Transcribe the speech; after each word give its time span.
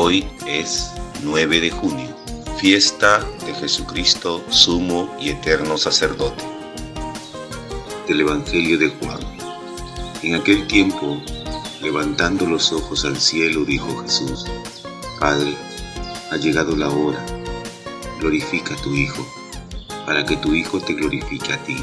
Hoy 0.00 0.24
es 0.46 0.92
9 1.24 1.58
de 1.58 1.72
junio, 1.72 2.16
fiesta 2.60 3.18
de 3.44 3.52
Jesucristo, 3.52 4.44
sumo 4.48 5.12
y 5.20 5.30
eterno 5.30 5.76
sacerdote. 5.76 6.44
Del 8.06 8.20
Evangelio 8.20 8.78
de 8.78 8.90
Juan. 8.90 9.18
En 10.22 10.36
aquel 10.36 10.68
tiempo, 10.68 11.20
levantando 11.82 12.46
los 12.46 12.72
ojos 12.72 13.04
al 13.04 13.18
cielo, 13.18 13.64
dijo 13.64 13.88
Jesús, 14.04 14.46
Padre, 15.18 15.56
ha 16.30 16.36
llegado 16.36 16.76
la 16.76 16.90
hora, 16.90 17.26
glorifica 18.20 18.74
a 18.74 18.82
tu 18.82 18.94
Hijo, 18.94 19.26
para 20.06 20.24
que 20.24 20.36
tu 20.36 20.54
Hijo 20.54 20.80
te 20.80 20.94
glorifique 20.94 21.52
a 21.52 21.64
ti, 21.64 21.76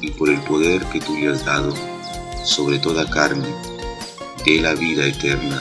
y 0.00 0.12
por 0.12 0.30
el 0.30 0.40
poder 0.42 0.84
que 0.84 1.00
tú 1.00 1.16
le 1.16 1.32
has 1.32 1.44
dado 1.44 1.74
sobre 2.44 2.78
toda 2.78 3.10
carne, 3.10 3.48
dé 4.46 4.60
la 4.60 4.74
vida 4.74 5.04
eterna 5.04 5.60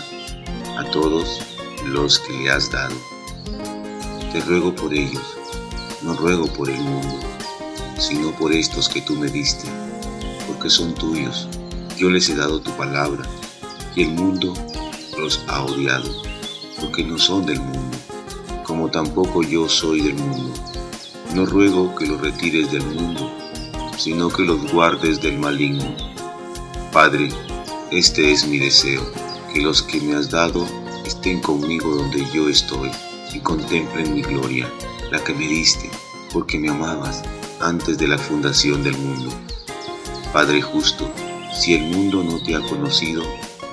a 0.77 0.84
todos 0.91 1.52
los 1.85 2.19
que 2.19 2.33
le 2.33 2.49
has 2.49 2.71
dado. 2.71 2.95
Te 4.31 4.41
ruego 4.41 4.73
por 4.73 4.93
ellos, 4.93 5.37
no 6.01 6.13
ruego 6.15 6.47
por 6.47 6.69
el 6.69 6.79
mundo, 6.79 7.19
sino 7.97 8.31
por 8.31 8.53
estos 8.53 8.89
que 8.89 9.01
tú 9.01 9.15
me 9.15 9.27
diste, 9.27 9.67
porque 10.47 10.69
son 10.69 10.93
tuyos. 10.95 11.47
Yo 11.97 12.09
les 12.09 12.29
he 12.29 12.35
dado 12.35 12.59
tu 12.59 12.71
palabra, 12.71 13.23
y 13.95 14.03
el 14.03 14.09
mundo 14.11 14.53
los 15.17 15.43
ha 15.47 15.63
odiado, 15.63 16.09
porque 16.79 17.03
no 17.03 17.17
son 17.17 17.45
del 17.45 17.59
mundo, 17.59 17.97
como 18.65 18.89
tampoco 18.89 19.43
yo 19.43 19.70
soy 19.70 20.01
del 20.01 20.15
mundo. 20.15 20.53
No 21.35 21.45
ruego 21.45 21.95
que 21.95 22.05
los 22.05 22.21
retires 22.21 22.71
del 22.71 22.85
mundo, 22.85 23.31
sino 23.97 24.29
que 24.29 24.43
los 24.43 24.71
guardes 24.71 25.21
del 25.21 25.37
maligno. 25.37 25.95
Padre, 26.91 27.29
este 27.91 28.31
es 28.31 28.47
mi 28.47 28.57
deseo, 28.57 29.03
que 29.53 29.61
los 29.61 29.81
que 29.84 30.01
me 30.01 30.15
has 30.15 30.29
dado 30.29 30.65
estén 31.05 31.41
conmigo 31.41 31.96
donde 31.96 32.26
yo 32.34 32.49
estoy 32.49 32.90
y 33.34 33.40
contemplen 33.40 34.13
mi 34.13 34.21
gloria, 34.21 34.71
la 35.12 35.23
que 35.23 35.34
me 35.34 35.48
diste, 35.48 35.90
porque 36.32 36.59
me 36.59 36.70
amabas 36.70 37.23
antes 37.59 37.98
de 37.98 38.07
la 38.07 38.18
fundación 38.18 38.84
del 38.84 38.98
mundo. 38.98 39.31
Padre 40.31 40.62
justo, 40.62 41.09
si 41.54 41.76
el 41.76 41.84
mundo 41.84 42.24
no 42.24 42.41
te 42.43 42.55
ha 42.55 42.62
conocido, 42.62 43.24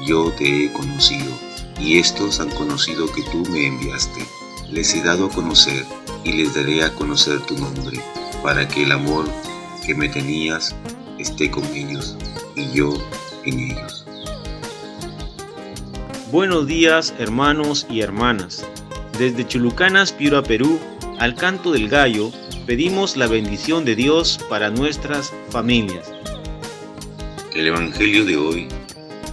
yo 0.04 0.30
te 0.32 0.64
he 0.64 0.72
conocido, 0.72 1.32
y 1.78 1.98
estos 1.98 2.40
han 2.40 2.50
conocido 2.50 3.10
que 3.12 3.22
tú 3.24 3.42
me 3.50 3.66
enviaste. 3.66 4.26
Les 4.70 4.94
he 4.94 5.02
dado 5.02 5.26
a 5.26 5.30
conocer 5.30 5.84
y 6.24 6.32
les 6.32 6.54
daré 6.54 6.84
a 6.84 6.94
conocer 6.94 7.40
tu 7.40 7.56
nombre, 7.58 8.00
para 8.42 8.68
que 8.68 8.84
el 8.84 8.92
amor 8.92 9.28
que 9.84 9.94
me 9.94 10.08
tenías 10.08 10.74
esté 11.18 11.50
con 11.50 11.64
ellos 11.74 12.16
y 12.54 12.70
yo 12.72 12.92
en 13.44 13.60
ellos. 13.60 13.99
Buenos 16.32 16.68
días 16.68 17.12
hermanos 17.18 17.88
y 17.90 18.02
hermanas. 18.02 18.64
Desde 19.18 19.48
Chulucanas, 19.48 20.12
Piura, 20.12 20.44
Perú, 20.44 20.78
al 21.18 21.34
canto 21.34 21.72
del 21.72 21.88
gallo, 21.88 22.30
pedimos 22.66 23.16
la 23.16 23.26
bendición 23.26 23.84
de 23.84 23.96
Dios 23.96 24.38
para 24.48 24.70
nuestras 24.70 25.32
familias. 25.48 26.12
El 27.52 27.66
Evangelio 27.66 28.24
de 28.24 28.36
hoy 28.36 28.68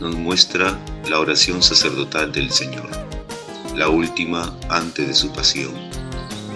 nos 0.01 0.15
muestra 0.15 0.75
la 1.07 1.19
oración 1.19 1.61
sacerdotal 1.61 2.31
del 2.31 2.49
Señor, 2.49 2.89
la 3.75 3.89
última 3.89 4.57
antes 4.69 5.07
de 5.07 5.13
su 5.13 5.31
pasión. 5.31 5.75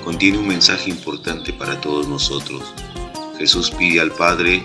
Contiene 0.04 0.40
un 0.40 0.48
mensaje 0.48 0.90
importante 0.90 1.54
para 1.54 1.80
todos 1.82 2.08
nosotros. 2.08 2.64
Jesús 3.38 3.70
pide 3.70 4.02
al 4.02 4.12
Padre 4.12 4.64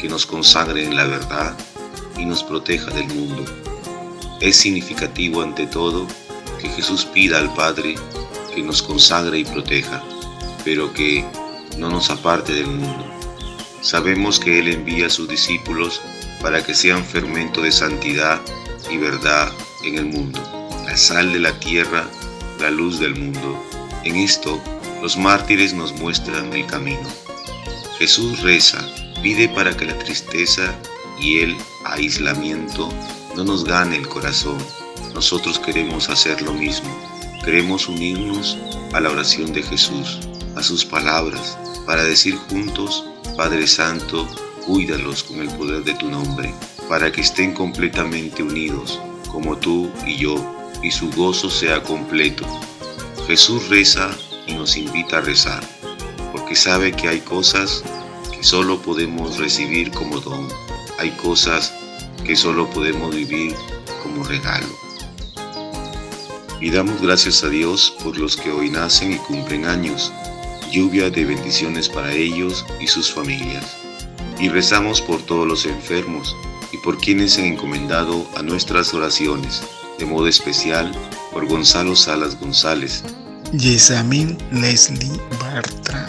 que 0.00 0.08
nos 0.08 0.24
consagre 0.24 0.84
en 0.84 0.94
la 0.94 1.06
verdad 1.06 1.58
y 2.16 2.24
nos 2.24 2.44
proteja 2.44 2.92
del 2.92 3.08
mundo 3.08 3.44
es 4.40 4.56
significativo 4.56 5.42
ante 5.42 5.66
todo 5.66 6.06
que 6.60 6.68
Jesús 6.68 7.04
pida 7.04 7.38
al 7.38 7.52
Padre 7.54 7.94
que 8.54 8.62
nos 8.62 8.82
consagre 8.82 9.38
y 9.38 9.44
proteja, 9.44 10.02
pero 10.64 10.92
que 10.92 11.24
no 11.78 11.88
nos 11.88 12.10
aparte 12.10 12.52
del 12.52 12.66
mundo. 12.66 13.06
Sabemos 13.82 14.40
que 14.40 14.58
Él 14.58 14.68
envía 14.68 15.06
a 15.06 15.10
sus 15.10 15.28
discípulos 15.28 16.00
para 16.42 16.62
que 16.64 16.74
sean 16.74 17.04
fermento 17.04 17.62
de 17.62 17.72
santidad 17.72 18.40
y 18.90 18.98
verdad 18.98 19.52
en 19.84 19.98
el 19.98 20.06
mundo, 20.06 20.40
la 20.84 20.96
sal 20.96 21.32
de 21.32 21.38
la 21.38 21.58
tierra, 21.60 22.08
la 22.58 22.70
luz 22.70 22.98
del 22.98 23.14
mundo. 23.16 23.62
En 24.04 24.16
esto, 24.16 24.60
los 25.02 25.16
mártires 25.16 25.72
nos 25.72 25.92
muestran 25.94 26.52
el 26.52 26.66
camino. 26.66 27.08
Jesús 27.98 28.40
reza, 28.40 28.86
pide 29.22 29.48
para 29.48 29.76
que 29.76 29.86
la 29.86 29.98
tristeza 29.98 30.74
y 31.20 31.40
el 31.40 31.56
aislamiento 31.84 32.90
no 33.36 33.44
nos 33.44 33.64
gane 33.64 33.96
el 33.96 34.08
corazón. 34.08 34.58
Nosotros 35.14 35.58
queremos 35.58 36.08
hacer 36.08 36.42
lo 36.42 36.52
mismo. 36.52 36.90
Queremos 37.44 37.88
unirnos 37.88 38.58
a 38.92 39.00
la 39.00 39.10
oración 39.10 39.52
de 39.52 39.62
Jesús, 39.62 40.18
a 40.56 40.62
sus 40.62 40.84
palabras, 40.84 41.58
para 41.86 42.04
decir 42.04 42.36
juntos, 42.36 43.04
Padre 43.36 43.66
Santo, 43.66 44.28
cuídalos 44.66 45.22
con 45.24 45.40
el 45.40 45.48
poder 45.56 45.84
de 45.84 45.94
tu 45.94 46.08
nombre, 46.08 46.54
para 46.88 47.10
que 47.10 47.22
estén 47.22 47.54
completamente 47.54 48.42
unidos, 48.42 49.00
como 49.30 49.56
tú 49.56 49.90
y 50.06 50.18
yo, 50.18 50.36
y 50.82 50.90
su 50.90 51.10
gozo 51.10 51.48
sea 51.50 51.82
completo. 51.82 52.46
Jesús 53.26 53.68
reza 53.68 54.10
y 54.46 54.54
nos 54.54 54.76
invita 54.76 55.18
a 55.18 55.22
rezar, 55.22 55.62
porque 56.32 56.54
sabe 56.54 56.92
que 56.92 57.08
hay 57.08 57.20
cosas 57.20 57.82
que 58.32 58.42
solo 58.42 58.80
podemos 58.82 59.38
recibir 59.38 59.90
como 59.92 60.20
don. 60.20 60.48
Hay 60.98 61.10
cosas 61.12 61.72
que 62.24 62.36
solo 62.36 62.68
podemos 62.70 63.14
vivir 63.14 63.54
como 64.02 64.24
regalo. 64.24 64.66
Y 66.60 66.70
damos 66.70 67.00
gracias 67.00 67.42
a 67.42 67.48
Dios 67.48 67.94
por 68.02 68.18
los 68.18 68.36
que 68.36 68.50
hoy 68.50 68.70
nacen 68.70 69.12
y 69.12 69.16
cumplen 69.16 69.64
años, 69.64 70.12
lluvia 70.70 71.10
de 71.10 71.24
bendiciones 71.24 71.88
para 71.88 72.12
ellos 72.12 72.66
y 72.80 72.86
sus 72.86 73.10
familias. 73.10 73.76
Y 74.38 74.48
rezamos 74.48 75.00
por 75.00 75.22
todos 75.22 75.46
los 75.46 75.66
enfermos 75.66 76.36
y 76.72 76.76
por 76.78 76.98
quienes 76.98 77.32
se 77.32 77.42
han 77.42 77.54
encomendado 77.54 78.26
a 78.36 78.42
nuestras 78.42 78.92
oraciones, 78.94 79.62
de 79.98 80.06
modo 80.06 80.26
especial 80.26 80.92
por 81.32 81.46
Gonzalo 81.46 81.96
Salas 81.96 82.38
González, 82.38 83.02
Yesamin 83.52 84.38
Leslie 84.52 85.20
Bartra 85.40 86.06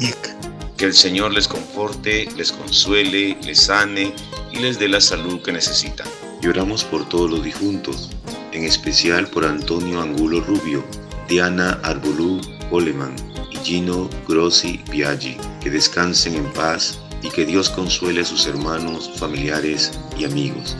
Yeka. 0.00 0.51
Que 0.82 0.86
el 0.86 0.94
Señor 0.94 1.32
les 1.32 1.46
conforte, 1.46 2.28
les 2.36 2.50
consuele, 2.50 3.38
les 3.44 3.66
sane 3.66 4.12
y 4.50 4.58
les 4.58 4.80
dé 4.80 4.88
la 4.88 5.00
salud 5.00 5.40
que 5.40 5.52
necesitan. 5.52 6.08
Lloramos 6.40 6.82
por 6.82 7.08
todos 7.08 7.30
los 7.30 7.44
difuntos, 7.44 8.10
en 8.50 8.64
especial 8.64 9.28
por 9.28 9.44
Antonio 9.44 10.00
Angulo 10.00 10.40
Rubio, 10.40 10.84
Diana 11.28 11.78
Arbolú 11.84 12.40
Oleman 12.72 13.14
y 13.52 13.58
Gino 13.58 14.10
Grossi 14.26 14.82
Biaggi. 14.90 15.36
Que 15.60 15.70
descansen 15.70 16.34
en 16.34 16.52
paz 16.52 16.98
y 17.22 17.30
que 17.30 17.46
Dios 17.46 17.70
consuele 17.70 18.22
a 18.22 18.24
sus 18.24 18.48
hermanos, 18.48 19.08
familiares 19.14 19.92
y 20.18 20.24
amigos. 20.24 20.76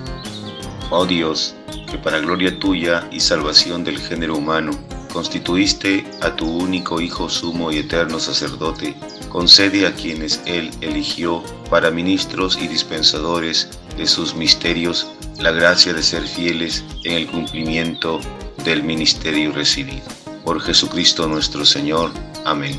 Oh 0.90 1.06
Dios, 1.06 1.54
que 1.88 1.96
para 1.98 2.18
gloria 2.18 2.58
tuya 2.58 3.06
y 3.12 3.20
salvación 3.20 3.84
del 3.84 4.00
género 4.00 4.38
humano, 4.38 4.72
constituiste 5.12 6.04
a 6.22 6.34
tu 6.34 6.48
único 6.48 7.00
Hijo 7.00 7.28
sumo 7.28 7.70
y 7.70 7.78
eterno 7.78 8.18
sacerdote, 8.18 8.96
concede 9.32 9.86
a 9.86 9.94
quienes 9.94 10.42
Él 10.44 10.70
eligió 10.82 11.42
para 11.70 11.90
ministros 11.90 12.58
y 12.60 12.68
dispensadores 12.68 13.66
de 13.96 14.06
sus 14.06 14.34
misterios 14.34 15.06
la 15.38 15.50
gracia 15.52 15.94
de 15.94 16.02
ser 16.02 16.28
fieles 16.28 16.84
en 17.04 17.12
el 17.12 17.26
cumplimiento 17.26 18.20
del 18.62 18.82
ministerio 18.82 19.52
recibido. 19.52 20.04
Por 20.44 20.60
Jesucristo 20.60 21.26
nuestro 21.28 21.64
Señor. 21.64 22.10
Amén. 22.44 22.78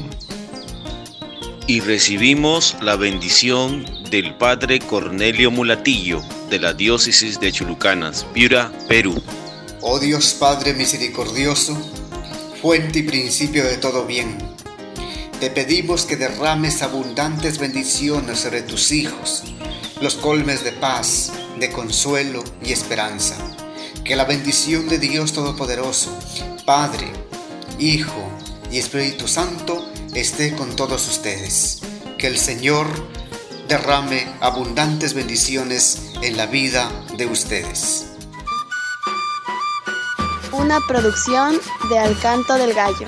Y 1.66 1.80
recibimos 1.80 2.76
la 2.82 2.98
bendición 2.98 3.86
del 4.12 4.36
Padre 4.36 4.78
Cornelio 4.78 5.50
Mulatillo 5.50 6.22
de 6.52 6.60
la 6.60 6.74
Diócesis 6.74 7.40
de 7.40 7.52
Chulucanas, 7.52 8.28
Piura, 8.32 8.72
Perú. 8.88 9.20
Oh 9.82 9.98
Dios 9.98 10.36
Padre 10.40 10.76
misericordioso, 10.76 11.76
fuente 12.62 13.00
y 13.00 13.04
principio 13.04 13.64
de 13.64 13.78
todo 13.78 14.06
bien, 14.06 14.53
te 15.44 15.50
pedimos 15.50 16.06
que 16.06 16.16
derrames 16.16 16.82
abundantes 16.84 17.58
bendiciones 17.58 18.40
sobre 18.40 18.62
tus 18.62 18.94
hijos, 18.94 19.44
los 20.00 20.16
colmes 20.16 20.64
de 20.64 20.72
paz, 20.72 21.34
de 21.60 21.70
consuelo 21.70 22.46
y 22.64 22.72
esperanza. 22.72 23.36
Que 24.06 24.16
la 24.16 24.24
bendición 24.24 24.88
de 24.88 25.00
Dios 25.00 25.34
Todopoderoso, 25.34 26.18
Padre, 26.66 27.12
Hijo 27.78 28.32
y 28.72 28.78
Espíritu 28.78 29.28
Santo 29.28 29.86
esté 30.16 30.56
con 30.56 30.78
todos 30.78 31.10
ustedes. 31.10 31.82
Que 32.18 32.28
el 32.28 32.38
Señor 32.38 32.88
derrame 33.68 34.26
abundantes 34.40 35.14
bendiciones 35.14 36.04
en 36.22 36.38
la 36.38 36.46
vida 36.46 36.90
de 37.18 37.26
ustedes 37.26 38.06
una 40.54 40.80
producción 40.88 41.60
de 41.90 42.00
Alcanto 42.00 42.54
del 42.54 42.74
Gallo. 42.74 43.08